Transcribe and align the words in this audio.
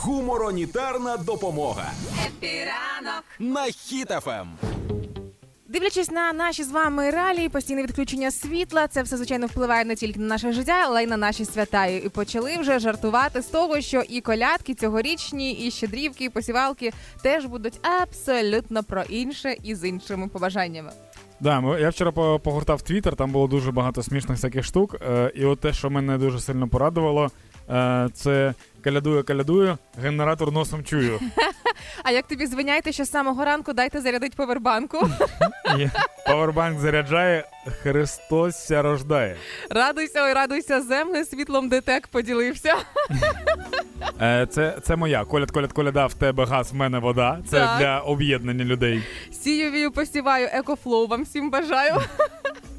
Гуморонітарна 0.00 1.16
допомога 1.16 1.90
Happy 2.26 2.75
ранок 2.75 3.24
на 3.38 3.60
Хіт 3.64 4.11
FM. 4.11 4.46
Дивлячись 5.68 6.10
на 6.10 6.32
наші 6.32 6.64
з 6.64 6.70
вами 6.70 7.10
реалії, 7.10 7.48
постійне 7.48 7.82
відключення 7.82 8.30
світла, 8.30 8.88
це 8.88 9.02
все 9.02 9.16
звичайно 9.16 9.46
впливає 9.46 9.84
не 9.84 9.94
тільки 9.94 10.20
на 10.20 10.26
наше 10.26 10.52
життя, 10.52 10.82
але 10.86 11.02
й 11.02 11.06
на 11.06 11.16
наші 11.16 11.44
свята. 11.44 11.86
І 11.86 12.08
почали 12.08 12.56
вже 12.58 12.78
жартувати 12.78 13.42
з 13.42 13.46
того, 13.46 13.80
що 13.80 14.02
і 14.08 14.20
колядки 14.20 14.74
цьогорічні, 14.74 15.52
і 15.52 15.70
щедрівки, 15.70 16.24
і 16.24 16.28
посівалки 16.28 16.92
теж 17.22 17.44
будуть 17.44 17.86
абсолютно 18.02 18.82
про 18.82 19.02
інше 19.02 19.56
і 19.64 19.74
з 19.74 19.88
іншими 19.88 20.28
побажаннями. 20.28 20.90
Да, 21.40 21.60
ми- 21.60 21.80
я 21.80 21.88
вчора 21.90 22.12
по- 22.12 22.40
погортав 22.40 22.82
Твіттер, 22.82 23.16
там 23.16 23.30
було 23.30 23.46
дуже 23.46 23.72
багато 23.72 24.02
смішних 24.02 24.36
всяких 24.38 24.64
штук. 24.64 24.96
Е, 25.08 25.32
і 25.34 25.44
от 25.44 25.60
те, 25.60 25.72
що 25.72 25.90
мене 25.90 26.18
дуже 26.18 26.40
сильно 26.40 26.68
порадувало, 26.68 27.30
це 28.14 28.54
колядую, 28.84 29.24
колядую, 29.24 29.78
генератор 30.02 30.52
носом 30.52 30.84
чую. 30.84 31.20
А 32.04 32.10
як 32.10 32.26
тобі 32.26 32.46
звиняйте, 32.46 32.92
що 32.92 33.04
з 33.04 33.10
самого 33.10 33.44
ранку 33.44 33.72
дайте 33.72 34.00
зарядить 34.00 34.36
повербанку? 34.36 35.08
І 35.78 35.88
Павербанк 36.26 36.78
заряджає, 36.80 37.44
Христос 37.82 38.66
ся 38.66 38.82
рождає. 38.82 39.36
Радуйся, 39.70 40.24
ой, 40.24 40.32
радуйся, 40.32 40.82
земле, 40.82 41.24
світлом 41.24 41.68
ДТЕК 41.68 42.06
поділився. 42.08 42.74
Е, 44.20 44.46
це, 44.50 44.78
це 44.82 44.96
моя. 44.96 45.24
Коляд, 45.24 45.50
коляд, 45.50 45.72
коляда, 45.72 46.06
в 46.06 46.14
тебе 46.14 46.44
газ, 46.44 46.72
в 46.72 46.74
мене 46.74 46.98
вода. 46.98 47.38
Це 47.50 47.56
Так. 47.60 47.78
для 47.78 47.98
об'єднання 48.00 48.64
людей. 48.64 49.02
Сію 49.32 49.70
вію, 49.70 49.92
посіваю, 49.92 50.48
EcoFlow 50.52 51.06
вам 51.06 51.22
всім 51.22 51.50
бажаю. 51.50 51.94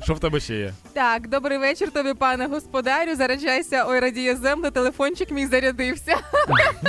Що 0.08 0.14
в 0.14 0.20
тебе 0.20 0.40
ще 0.40 0.56
є? 0.56 0.74
Так, 0.94 1.28
добрий 1.28 1.58
вечір 1.58 1.92
тобі, 1.92 2.14
пане 2.14 2.46
господарю. 2.46 3.16
Заряджайся, 3.16 3.86
ой, 3.88 4.00
радіє 4.00 4.36
земля, 4.36 4.72
телефончик 4.72 5.32
мій 5.32 5.48
зарядився. 5.48 6.18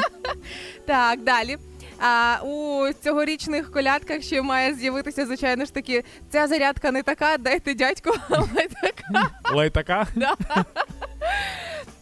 так, 0.87 1.23
далі. 1.23 1.57
А 2.01 2.37
у 2.45 2.87
цьогорічних 3.03 3.73
колядках 3.73 4.23
ще 4.23 4.43
має 4.43 4.75
з'явитися, 4.75 5.27
звичайно 5.27 5.65
ж 5.65 5.75
таки, 5.75 6.05
ця 6.31 6.47
зарядка 6.47 6.93
не 6.93 7.03
така, 7.03 7.39
дайте 7.39 7.75
дядьку, 7.75 8.11
але 8.29 8.69
така. 8.83 9.31
Лайтака? 9.53 10.07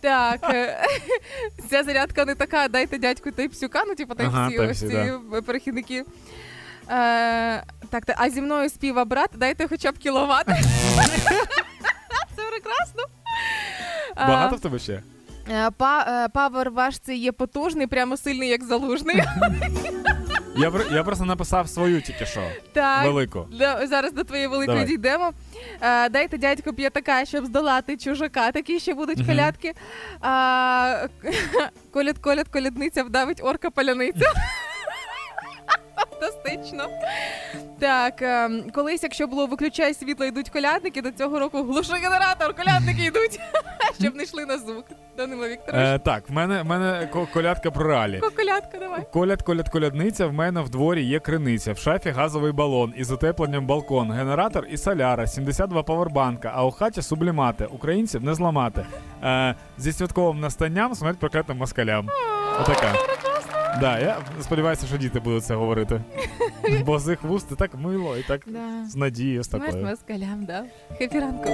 Так, 0.01 0.41
е, 0.55 0.85
ця 1.71 1.83
зарядка 1.83 2.25
не 2.25 2.35
така, 2.35 2.69
дайте 2.69 2.99
дядьку 2.99 3.31
тайпсюка, 3.31 3.85
ну 3.87 3.95
типу 3.95 4.15
Ага, 4.19 4.51
тайпсі, 4.51 4.87
ось 4.87 4.93
Type-C, 4.93 5.21
ці 5.35 5.41
перехідники. 5.43 6.05
Е, 6.91 7.63
так, 7.91 8.05
та- 8.05 8.15
а 8.19 8.31
зі 8.31 8.43
мною 8.43 8.69
співа 8.69 9.05
брат, 9.05 9.31
дайте 9.35 9.69
хоча 9.69 9.93
б 9.93 9.99
кіловат. 9.99 10.47
Це 12.37 12.43
прекрасно. 12.51 13.03
А, 14.15 14.27
Багато 14.29 14.57
в 14.57 14.61
тебе 14.61 14.79
ще? 14.79 15.03
Е, 15.51 15.71
Па, 15.77 16.01
е, 16.25 16.29
павер 16.29 16.71
ваш 16.71 16.99
це 16.99 17.15
є 17.15 17.33
потужний, 17.33 17.87
прямо 17.87 18.17
сильний, 18.17 18.49
як 18.49 18.65
залужний. 18.65 19.17
Я, 20.59 20.71
пр- 20.71 20.95
я 20.95 21.05
просто 21.05 21.25
написав 21.25 21.69
свою 21.69 22.03
тільки 22.03 22.27
що. 22.27 22.43
так. 22.73 23.05
Велику. 23.05 23.47
Да, 23.59 23.87
зараз 23.87 24.13
до 24.13 24.25
твоєї 24.25 24.49
великої 24.49 24.79
Давай. 24.79 24.87
дійдемо. 24.87 25.33
Е, 25.81 26.09
дайте 26.09 26.39
дядько 26.39 26.73
п'ятака, 26.73 27.25
щоб 27.25 27.47
здолати 27.47 27.97
чужака. 27.97 28.53
Такі 28.53 28.81
ще 28.81 28.95
будуть 28.95 29.19
Мгм. 29.19 29.27
колядки. 29.27 29.73
А, 30.21 31.07
коляд, 31.93 32.19
коляд, 32.19 32.49
колядниця 32.49 33.03
вдавить 33.03 33.41
орка 33.45 33.71
паляниця. 33.71 34.33
Фантастично. 36.21 36.85
Так, 37.81 38.23
е, 38.23 38.51
колись, 38.75 39.03
якщо 39.03 39.27
було 39.27 39.47
виключай 39.47 39.95
світло, 39.95 40.27
йдуть 40.27 40.49
колядники, 40.51 41.03
до 41.03 41.11
цього 41.13 41.39
року 41.39 41.63
глуши 41.63 41.93
генератор, 41.93 42.55
колядники 42.55 43.05
йдуть, 43.05 43.41
щоб 44.01 44.15
не 44.15 44.23
йшли 44.23 44.47
на 44.47 44.59
звук. 44.59 44.85
Данило 45.17 45.49
Вікторович, 45.49 45.87
Е, 45.89 45.99
так, 45.99 46.29
в 46.29 46.33
мене, 46.33 46.63
в 46.63 46.67
мене 46.67 47.09
ко- 47.13 47.29
колядка 47.33 47.71
про 47.71 47.89
ралі. 47.89 48.21
колядка, 48.37 48.79
давай. 48.79 49.03
Коляд, 49.13 49.43
коляд, 49.43 49.69
колядниця, 49.69 50.27
в 50.27 50.33
мене 50.33 50.61
в 50.61 50.69
дворі 50.71 51.05
є 51.05 51.21
криниця, 51.21 51.73
в 51.73 51.79
шафі 51.79 52.11
газовий 52.11 52.53
балон 52.53 52.95
із 52.97 53.11
утепленням 53.11 53.67
балкон, 53.67 54.13
генератор 54.13 54.67
і 54.71 54.77
соляра, 54.77 55.27
72 55.27 55.83
павербанка, 55.83 56.53
а 56.55 56.65
у 56.65 56.71
хаті 56.71 57.03
сублімати. 57.03 57.67
Українців 57.67 58.25
не 58.25 58.35
зламати. 58.35 58.87
Е, 59.25 59.55
зі 59.79 59.93
святковим 59.93 60.41
настанням 60.41 60.95
смерть 60.95 61.19
проклятим 61.19 61.57
москалям. 61.57 62.09
Отака. 62.61 62.93
Да, 63.81 63.99
я 63.99 64.17
сподіваюся, 64.41 64.87
що 64.87 64.97
діти 64.97 65.21
будуть 65.21 65.45
це 65.45 65.55
говорити. 65.55 66.01
Бо 66.85 66.99
з 66.99 67.09
їх 67.09 67.23
вуст 67.23 67.47
і 67.53 67.55
так 67.55 67.71
мило, 67.75 68.17
і 68.17 68.23
так 68.23 68.43
з 68.89 68.97
надією 68.97 69.43
з 69.43 69.51
Смерть 69.51 69.65
такою. 69.67 69.87
москалям, 69.87 70.45
да. 70.45 70.65
Хепі 70.99 71.21
ранку. 71.21 71.51